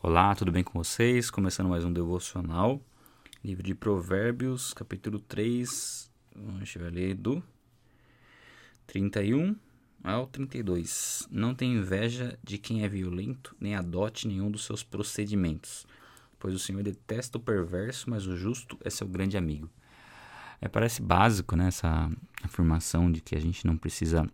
Olá, 0.00 0.32
tudo 0.32 0.52
bem 0.52 0.62
com 0.62 0.78
vocês? 0.78 1.28
Começando 1.28 1.70
mais 1.70 1.84
um 1.84 1.92
devocional. 1.92 2.80
Livro 3.44 3.64
de 3.64 3.74
Provérbios, 3.74 4.72
capítulo 4.72 5.18
3. 5.18 6.08
A 6.36 6.58
gente 6.60 6.78
vai 6.78 6.88
ler 6.88 7.14
do 7.16 7.42
31 8.86 9.56
ao 10.04 10.28
32. 10.28 11.26
Não 11.32 11.52
tenha 11.52 11.76
inveja 11.76 12.38
de 12.44 12.58
quem 12.58 12.84
é 12.84 12.88
violento, 12.88 13.56
nem 13.58 13.74
adote 13.74 14.28
nenhum 14.28 14.52
dos 14.52 14.64
seus 14.64 14.84
procedimentos, 14.84 15.84
pois 16.38 16.54
o 16.54 16.60
Senhor 16.60 16.84
detesta 16.84 17.36
o 17.36 17.40
perverso, 17.40 18.08
mas 18.08 18.24
o 18.24 18.36
justo 18.36 18.78
é 18.84 18.90
seu 18.90 19.08
grande 19.08 19.36
amigo. 19.36 19.68
É, 20.60 20.68
parece 20.68 21.02
básico 21.02 21.56
né, 21.56 21.66
essa 21.66 22.08
afirmação 22.44 23.10
de 23.10 23.20
que 23.20 23.34
a 23.34 23.40
gente 23.40 23.66
não 23.66 23.76
precisa 23.76 24.24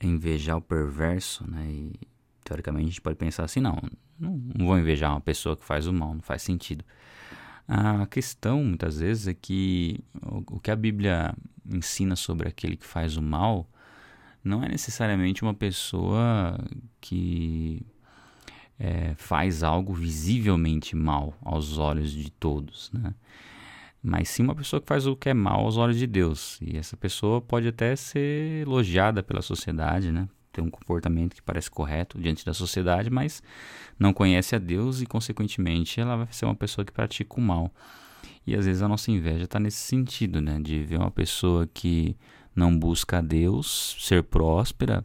invejar 0.00 0.56
o 0.56 0.62
perverso, 0.62 1.44
né? 1.50 1.68
E 1.68 2.13
teoricamente 2.44 2.84
a 2.84 2.88
gente 2.88 3.00
pode 3.00 3.16
pensar 3.16 3.44
assim, 3.44 3.60
não, 3.60 3.76
não, 4.18 4.40
vou 4.58 4.78
invejar 4.78 5.10
uma 5.10 5.20
pessoa 5.20 5.56
que 5.56 5.64
faz 5.64 5.86
o 5.86 5.92
mal, 5.92 6.14
não 6.14 6.22
faz 6.22 6.42
sentido. 6.42 6.84
A 7.66 8.06
questão, 8.06 8.62
muitas 8.62 8.98
vezes, 8.98 9.26
é 9.26 9.34
que 9.34 9.98
o, 10.22 10.56
o 10.56 10.60
que 10.60 10.70
a 10.70 10.76
Bíblia 10.76 11.34
ensina 11.64 12.14
sobre 12.14 12.48
aquele 12.48 12.76
que 12.76 12.86
faz 12.86 13.16
o 13.16 13.22
mal 13.22 13.68
não 14.44 14.62
é 14.62 14.68
necessariamente 14.68 15.42
uma 15.42 15.54
pessoa 15.54 16.58
que 17.00 17.84
é, 18.78 19.14
faz 19.16 19.62
algo 19.62 19.94
visivelmente 19.94 20.94
mal 20.94 21.34
aos 21.42 21.78
olhos 21.78 22.10
de 22.12 22.30
todos, 22.30 22.90
né? 22.92 23.14
Mas 24.02 24.28
sim 24.28 24.42
uma 24.42 24.54
pessoa 24.54 24.82
que 24.82 24.86
faz 24.86 25.06
o 25.06 25.16
que 25.16 25.30
é 25.30 25.34
mal 25.34 25.60
aos 25.60 25.78
olhos 25.78 25.96
de 25.96 26.06
Deus. 26.06 26.58
E 26.60 26.76
essa 26.76 26.94
pessoa 26.94 27.40
pode 27.40 27.68
até 27.68 27.96
ser 27.96 28.60
elogiada 28.60 29.22
pela 29.22 29.40
sociedade, 29.40 30.12
né? 30.12 30.28
Ter 30.54 30.62
um 30.62 30.70
comportamento 30.70 31.34
que 31.34 31.42
parece 31.42 31.70
correto 31.70 32.18
diante 32.18 32.46
da 32.46 32.54
sociedade, 32.54 33.10
mas 33.10 33.42
não 33.98 34.12
conhece 34.12 34.54
a 34.54 34.58
Deus 34.58 35.02
e, 35.02 35.06
consequentemente, 35.06 36.00
ela 36.00 36.16
vai 36.16 36.28
ser 36.30 36.44
uma 36.46 36.54
pessoa 36.54 36.84
que 36.84 36.92
pratica 36.92 37.34
o 37.36 37.40
mal. 37.40 37.72
E 38.46 38.54
às 38.54 38.66
vezes 38.66 38.82
a 38.82 38.88
nossa 38.88 39.10
inveja 39.10 39.44
está 39.44 39.58
nesse 39.58 39.78
sentido, 39.78 40.40
né? 40.40 40.60
De 40.60 40.82
ver 40.84 40.98
uma 40.98 41.10
pessoa 41.10 41.66
que 41.72 42.16
não 42.54 42.76
busca 42.76 43.18
a 43.18 43.20
Deus, 43.20 43.96
ser 43.98 44.22
próspera, 44.22 45.04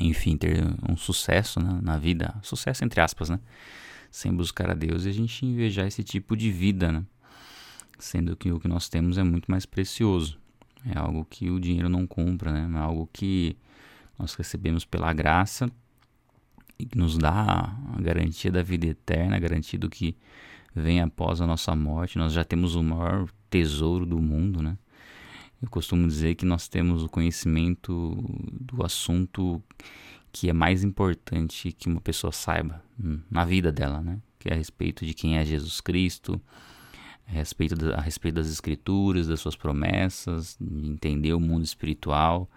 enfim, 0.00 0.36
ter 0.36 0.64
um 0.88 0.96
sucesso 0.96 1.60
né, 1.60 1.80
na 1.82 1.98
vida, 1.98 2.34
sucesso 2.42 2.84
entre 2.84 3.00
aspas, 3.00 3.28
né? 3.28 3.38
Sem 4.10 4.34
buscar 4.34 4.70
a 4.70 4.74
Deus 4.74 5.04
e 5.04 5.08
a 5.08 5.12
gente 5.12 5.44
invejar 5.44 5.86
esse 5.86 6.02
tipo 6.02 6.36
de 6.36 6.50
vida, 6.50 6.90
né? 6.90 7.04
Sendo 7.98 8.36
que 8.36 8.50
o 8.50 8.58
que 8.58 8.68
nós 8.68 8.88
temos 8.88 9.18
é 9.18 9.22
muito 9.22 9.50
mais 9.50 9.66
precioso. 9.66 10.38
É 10.84 10.98
algo 10.98 11.24
que 11.24 11.50
o 11.50 11.60
dinheiro 11.60 11.88
não 11.88 12.06
compra, 12.06 12.52
né? 12.52 12.78
É 12.78 12.82
algo 12.82 13.08
que 13.12 13.56
nós 14.18 14.34
recebemos 14.34 14.84
pela 14.84 15.12
graça 15.12 15.70
e 16.78 16.86
que 16.86 16.98
nos 16.98 17.16
dá 17.16 17.76
a 17.96 18.00
garantia 18.00 18.50
da 18.50 18.62
vida 18.62 18.86
eterna, 18.86 19.36
a 19.36 19.40
garantia 19.40 19.78
do 19.78 19.88
que 19.88 20.16
vem 20.74 21.00
após 21.00 21.40
a 21.40 21.46
nossa 21.46 21.74
morte. 21.76 22.18
Nós 22.18 22.32
já 22.32 22.44
temos 22.44 22.74
o 22.74 22.82
maior 22.82 23.28
tesouro 23.50 24.06
do 24.06 24.18
mundo, 24.20 24.62
né? 24.62 24.76
Eu 25.60 25.68
costumo 25.70 26.08
dizer 26.08 26.34
que 26.34 26.44
nós 26.44 26.66
temos 26.66 27.04
o 27.04 27.08
conhecimento 27.08 28.16
do 28.60 28.84
assunto 28.84 29.62
que 30.32 30.48
é 30.48 30.52
mais 30.52 30.82
importante 30.82 31.70
que 31.72 31.88
uma 31.88 32.00
pessoa 32.00 32.32
saiba 32.32 32.82
hum, 32.98 33.20
na 33.30 33.44
vida 33.44 33.70
dela, 33.70 34.00
né? 34.00 34.18
Que 34.38 34.48
é 34.48 34.54
a 34.54 34.56
respeito 34.56 35.04
de 35.06 35.14
quem 35.14 35.36
é 35.36 35.44
Jesus 35.44 35.80
Cristo, 35.80 36.40
a 37.28 37.32
respeito, 37.32 37.74
a 37.94 38.00
respeito 38.00 38.36
das 38.36 38.48
Escrituras, 38.48 39.28
das 39.28 39.38
suas 39.38 39.54
promessas, 39.54 40.56
de 40.60 40.88
entender 40.88 41.34
o 41.34 41.38
mundo 41.38 41.64
espiritual, 41.64 42.50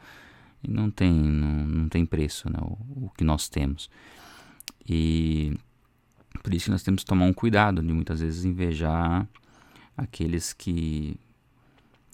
e 0.67 0.71
não 0.71 0.89
tem, 0.89 1.11
não, 1.11 1.67
não 1.67 1.89
tem 1.89 2.05
preço 2.05 2.49
né, 2.49 2.57
o, 2.61 3.05
o 3.05 3.11
que 3.17 3.23
nós 3.23 3.47
temos. 3.47 3.89
E 4.87 5.57
por 6.43 6.53
isso 6.53 6.65
que 6.65 6.71
nós 6.71 6.83
temos 6.83 7.03
que 7.03 7.09
tomar 7.09 7.25
um 7.25 7.33
cuidado 7.33 7.81
de 7.81 7.93
muitas 7.93 8.19
vezes 8.19 8.45
invejar 8.45 9.27
aqueles 9.97 10.53
que, 10.53 11.19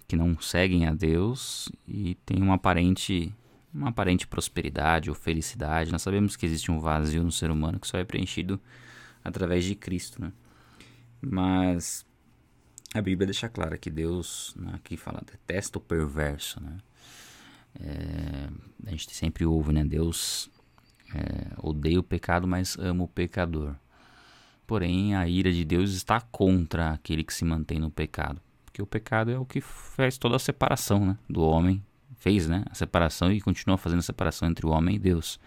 que 0.08 0.16
não 0.16 0.40
seguem 0.40 0.88
a 0.88 0.94
Deus 0.94 1.70
e 1.88 2.16
têm 2.26 2.42
uma 2.42 2.56
aparente, 2.56 3.34
uma 3.74 3.90
aparente 3.90 4.28
prosperidade 4.28 5.10
ou 5.10 5.16
felicidade. 5.16 5.92
Nós 5.92 6.02
sabemos 6.02 6.36
que 6.36 6.46
existe 6.46 6.72
um 6.72 6.80
vazio 6.80 7.24
no 7.24 7.32
ser 7.32 7.52
humano 7.52 7.80
que 7.80 7.88
só 7.88 7.98
é 7.98 8.04
preenchido 8.04 8.60
através 9.24 9.66
de 9.66 9.76
Cristo. 9.76 10.22
Né? 10.22 10.32
Mas 11.22 12.06
a 12.94 13.02
Bíblia 13.02 13.28
deixa 13.28 13.50
clara 13.50 13.78
que 13.78 13.90
Deus, 13.90 14.54
né, 14.56 14.74
aqui 14.76 14.98
fala, 14.98 15.22
detesta 15.26 15.78
o 15.78 15.82
perverso. 15.82 16.62
Né? 16.62 16.78
É, 17.80 18.50
a 18.86 18.92
gente 18.92 19.14
sempre 19.14 19.46
ouve, 19.46 19.72
né? 19.72 19.84
Deus 19.84 20.50
é, 21.14 21.48
odeia 21.62 22.00
o 22.00 22.04
pecado, 22.04 22.48
mas 22.48 22.78
ama 22.78 23.04
o 23.04 23.08
pecador. 23.08 23.76
Porém, 24.66 25.16
a 25.16 25.28
ira 25.28 25.52
de 25.52 25.66
Deus 25.66 25.92
está 25.92 26.22
contra 26.22 26.92
aquele 26.92 27.24
que 27.24 27.34
se 27.34 27.44
mantém 27.44 27.80
no 27.80 27.92
pecado. 27.92 28.42
Porque 28.66 28.82
o 28.82 28.86
pecado 28.86 29.30
é 29.30 29.38
o 29.38 29.46
que 29.46 29.60
faz 29.60 30.18
toda 30.18 30.38
a 30.38 30.40
separação 30.40 31.06
né, 31.06 31.18
do 31.30 31.42
homem. 31.42 31.84
Fez 32.18 32.48
né, 32.48 32.64
a 32.70 32.76
separação 32.76 33.32
e 33.32 33.42
continua 33.42 33.78
fazendo 33.78 34.00
a 34.00 34.04
separação 34.04 34.48
entre 34.48 34.66
o 34.66 34.70
homem 34.70 34.96
e 34.96 35.00
Deus. 35.00 35.40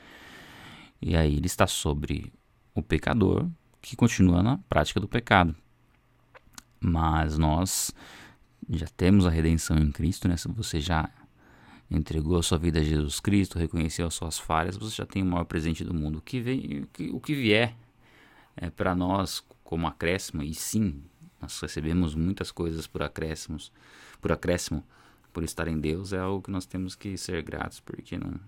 E 1.00 1.16
aí 1.16 1.36
ele 1.36 1.46
está 1.46 1.66
sobre 1.66 2.32
o 2.74 2.82
pecador 2.82 3.48
que 3.80 3.96
continua 3.96 4.42
na 4.42 4.58
prática 4.68 5.00
do 5.00 5.08
pecado. 5.08 5.54
Mas 6.80 7.38
nós 7.38 7.94
já 8.68 8.86
temos 8.94 9.26
a 9.26 9.30
redenção 9.30 9.78
em 9.78 9.90
Cristo, 9.90 10.28
né? 10.28 10.36
Se 10.36 10.48
você 10.48 10.80
já 10.80 11.08
entregou 11.90 12.38
a 12.38 12.42
sua 12.42 12.58
vida 12.58 12.80
a 12.80 12.82
Jesus 12.82 13.20
Cristo, 13.20 13.58
reconheceu 13.58 14.06
as 14.06 14.14
suas 14.14 14.38
falhas, 14.38 14.76
você 14.76 14.96
já 14.96 15.06
tem 15.06 15.22
o 15.22 15.26
maior 15.26 15.44
presente 15.44 15.84
do 15.84 15.94
mundo. 15.94 16.18
O 16.18 16.22
que, 16.22 16.40
vem, 16.40 16.82
o 16.82 16.86
que, 16.88 17.10
o 17.10 17.20
que 17.20 17.34
vier 17.34 17.74
é, 18.56 18.70
para 18.70 18.94
nós 18.94 19.44
como 19.62 19.86
acréscimo, 19.86 20.42
e 20.42 20.54
sim, 20.54 21.02
nós 21.40 21.58
recebemos 21.60 22.14
muitas 22.14 22.50
coisas 22.50 22.86
por 22.86 23.02
acréscimos, 23.02 23.72
por 24.20 24.32
acréscimo, 24.32 24.84
por 25.32 25.42
estar 25.42 25.68
em 25.68 25.78
Deus, 25.78 26.12
é 26.12 26.18
algo 26.18 26.42
que 26.42 26.50
nós 26.50 26.64
temos 26.64 26.94
que 26.94 27.16
ser 27.18 27.42
gratos, 27.42 27.80
porque 27.80 28.16
não, 28.16 28.38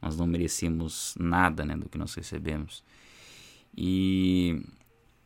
nós 0.00 0.16
não 0.16 0.26
merecíamos 0.26 1.14
nada 1.18 1.64
né, 1.64 1.76
do 1.76 1.88
que 1.88 1.96
nós 1.96 2.14
recebemos. 2.14 2.84
E 3.74 4.62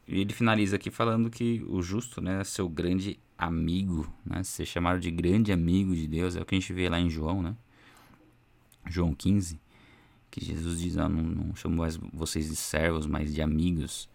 ele 0.07 0.33
finaliza 0.33 0.77
aqui 0.77 0.91
falando 0.91 1.29
que 1.29 1.65
o 1.69 1.83
justo 1.83 2.21
né, 2.21 2.41
é 2.41 2.45
seu 2.45 2.69
grande 2.69 3.19
amigo, 3.39 4.11
né? 4.25 4.43
Ser 4.43 4.67
chamado 4.67 5.01
de 5.01 5.11
grande 5.11 5.53
amigo 5.53 5.95
de 5.95 6.07
Deus 6.07 6.37
é 6.37 6.41
o 6.41 6.45
que 6.45 6.55
a 6.55 6.59
gente 6.59 6.73
vê 6.73 6.89
lá 6.89 6.99
em 6.99 7.11
João, 7.11 7.43
né? 7.43 7.57
João 8.89 9.15
15, 9.15 9.61
que 10.31 10.45
Jesus 10.45 10.81
diz: 10.81 10.97
ah, 10.97 11.09
não, 11.09 11.23
não 11.23 11.55
chamo 11.55 11.77
mais 11.77 11.97
vocês 11.97 12.49
de 12.49 12.57
servos, 12.57 13.07
mas 13.07 13.35
de 13.35 13.43
amigos. 13.43 14.09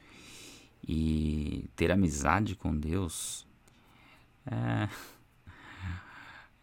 E 0.87 1.69
ter 1.75 1.91
amizade 1.91 2.55
com 2.55 2.75
Deus 2.75 3.45
é, 4.45 4.89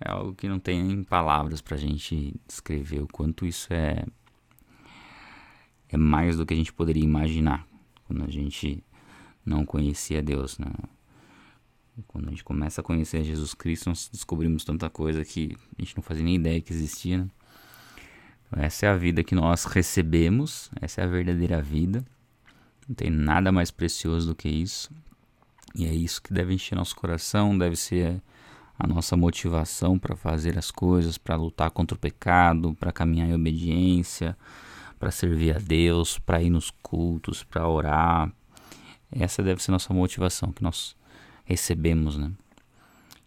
é 0.01 0.11
algo 0.11 0.35
que 0.35 0.49
não 0.49 0.59
tem 0.59 0.83
nem 0.83 1.05
palavras 1.05 1.61
para 1.61 1.77
a 1.77 1.79
gente 1.79 2.35
descrever 2.47 3.01
o 3.01 3.07
quanto 3.07 3.47
isso 3.47 3.73
é, 3.73 4.05
é 5.89 5.97
mais 5.97 6.37
do 6.37 6.45
que 6.45 6.53
a 6.53 6.57
gente 6.57 6.73
poderia 6.73 7.05
imaginar 7.05 7.67
quando 8.07 8.25
a 8.25 8.31
gente 8.31 8.83
não 9.45 9.65
conhecia 9.65 10.21
Deus, 10.23 10.59
né? 10.59 10.71
Quando 12.07 12.29
a 12.29 12.31
gente 12.31 12.45
começa 12.45 12.81
a 12.81 12.85
conhecer 12.85 13.25
Jesus 13.25 13.55
Cristo, 13.55 13.89
nós 13.89 14.09
descobrimos 14.13 14.65
tanta 14.65 14.89
coisa 14.89 15.25
que 15.25 15.57
a 15.77 15.83
gente 15.83 15.97
não 15.97 16.03
fazia 16.03 16.25
nem 16.25 16.37
ideia 16.37 16.61
que 16.61 16.73
existia. 16.73 17.19
Né? 17.19 17.29
Então, 18.47 18.63
essa 18.63 18.87
é 18.87 18.89
a 18.89 18.97
vida 18.97 19.25
que 19.25 19.35
nós 19.35 19.65
recebemos, 19.65 20.71
essa 20.81 21.01
é 21.01 21.05
a 21.05 21.07
verdadeira 21.07 21.61
vida. 21.61 22.05
Não 22.89 22.95
tem 22.95 23.11
nada 23.11 23.53
mais 23.53 23.71
precioso 23.71 24.29
do 24.29 24.35
que 24.35 24.49
isso. 24.49 24.91
E 25.75 25.87
é 25.87 25.93
isso 25.93 26.23
que 26.23 26.33
deve 26.33 26.55
encher 26.55 26.77
nosso 26.77 26.97
coração, 26.97 27.57
deve 27.57 27.77
ser 27.77 28.23
a 28.79 28.87
nossa 28.87 29.17
motivação 29.17 29.99
para 29.99 30.17
fazer 30.17 30.57
as 30.57 30.71
coisas, 30.71 31.19
para 31.19 31.37
lutar 31.37 31.71
contra 31.71 31.97
o 31.97 31.99
pecado, 31.99 32.75
para 32.79 32.93
caminhar 32.93 33.29
em 33.29 33.35
obediência, 33.35 34.37
para 34.99 35.11
servir 35.11 35.57
a 35.57 35.59
Deus, 35.59 36.19
para 36.19 36.41
ir 36.41 36.49
nos 36.49 36.71
cultos, 36.83 37.43
para 37.43 37.69
orar. 37.69 38.33
Essa 39.11 39.43
deve 39.43 39.63
ser 39.63 39.73
nossa 39.73 39.93
motivação, 39.93 40.53
que 40.53 40.63
nós 40.63 40.97
recebemos, 41.49 42.19
né? 42.19 42.31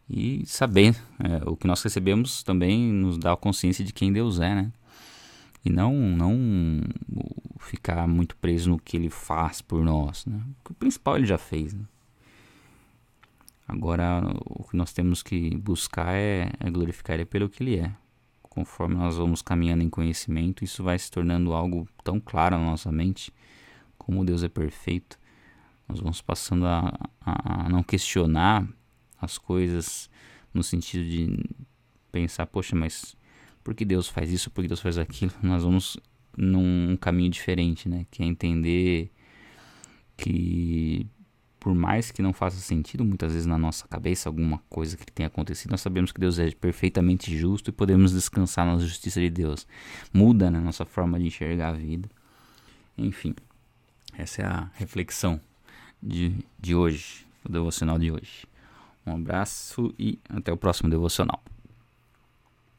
E 0.07 0.45
saber 0.45 0.95
é, 1.19 1.50
o 1.50 1.57
que 1.57 1.65
nós 1.65 1.81
recebemos 1.81 2.44
também 2.44 2.91
nos 2.91 3.18
dá 3.18 3.33
a 3.33 3.38
consciência 3.38 3.83
de 3.83 3.91
quem 3.91 4.13
Deus 4.13 4.39
é, 4.39 4.53
né? 4.53 4.71
E 5.65 5.69
não, 5.69 5.94
não 5.95 6.81
ficar 7.59 8.07
muito 8.07 8.35
preso 8.35 8.69
no 8.69 8.79
que 8.79 8.95
Ele 8.95 9.09
faz 9.09 9.62
por 9.62 9.83
nós, 9.83 10.25
né? 10.25 10.39
o 10.69 10.73
principal 10.73 11.18
Ele 11.18 11.25
já 11.25 11.38
fez, 11.38 11.73
né? 11.73 11.83
Agora, 13.68 14.21
o 14.45 14.65
que 14.65 14.75
nós 14.75 14.91
temos 14.91 15.24
que 15.24 15.56
buscar 15.56 16.13
é, 16.13 16.51
é 16.59 16.69
glorificar 16.69 17.15
Ele 17.15 17.25
pelo 17.25 17.50
que 17.50 17.63
Ele 17.63 17.77
é. 17.77 17.91
Conforme 18.44 18.95
nós 18.95 19.15
vamos 19.15 19.41
caminhando 19.41 19.81
em 19.81 19.89
conhecimento, 19.89 20.63
isso 20.63 20.83
vai 20.83 21.00
se 21.00 21.09
tornando 21.09 21.53
algo 21.53 21.88
tão 22.03 22.19
claro 22.19 22.57
na 22.57 22.65
nossa 22.65 22.91
mente, 22.91 23.33
como 23.97 24.25
Deus 24.25 24.44
é 24.44 24.50
perfeito, 24.50 25.17
nós 25.91 25.99
vamos 25.99 26.21
passando 26.21 26.65
a, 26.65 26.97
a, 27.19 27.67
não 27.67 27.83
questionar 27.83 28.65
as 29.19 29.38
coisas 29.38 30.09
no 30.53 30.63
sentido 30.63 31.03
de 31.03 31.38
pensar, 32.09 32.45
poxa, 32.45 32.77
mas 32.77 33.15
por 33.61 33.75
que 33.75 33.83
Deus 33.83 34.07
faz 34.07 34.31
isso, 34.31 34.49
por 34.49 34.61
que 34.61 34.69
Deus 34.69 34.79
faz 34.79 34.97
aquilo? 34.97 35.33
Nós 35.43 35.63
vamos 35.63 35.97
num 36.38 36.95
caminho 36.95 37.29
diferente, 37.29 37.89
né? 37.89 38.05
Que 38.09 38.23
é 38.23 38.25
entender 38.25 39.11
que 40.15 41.05
por 41.59 41.75
mais 41.75 42.09
que 42.09 42.21
não 42.21 42.31
faça 42.31 42.57
sentido 42.57 43.03
muitas 43.03 43.33
vezes 43.33 43.45
na 43.45 43.57
nossa 43.57 43.85
cabeça 43.88 44.29
alguma 44.29 44.59
coisa 44.69 44.95
que 44.95 45.11
tenha 45.11 45.27
acontecido, 45.27 45.71
nós 45.71 45.81
sabemos 45.81 46.11
que 46.11 46.19
Deus 46.19 46.39
é 46.39 46.49
perfeitamente 46.51 47.38
justo 47.38 47.69
e 47.69 47.73
podemos 47.73 48.13
descansar 48.13 48.65
na 48.65 48.79
justiça 48.79 49.19
de 49.19 49.29
Deus. 49.29 49.67
Muda 50.13 50.49
né, 50.49 50.59
nossa 50.59 50.85
forma 50.85 51.19
de 51.19 51.27
enxergar 51.27 51.69
a 51.69 51.73
vida. 51.73 52.09
Enfim, 52.97 53.35
essa 54.17 54.41
é 54.41 54.45
a 54.45 54.71
reflexão 54.75 55.39
de, 56.01 56.33
de 56.59 56.75
hoje, 56.75 57.25
o 57.44 57.51
devocional 57.51 57.98
de 58.00 58.12
hoje. 58.12 58.45
Um 59.06 59.15
abraço 59.15 59.94
e 59.98 60.19
até 60.30 60.51
o 60.51 60.57
próximo 60.57 60.89
devocional. 60.89 61.42